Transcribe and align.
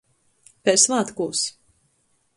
Kai 0.69 0.75
svātkūs. 0.85 1.45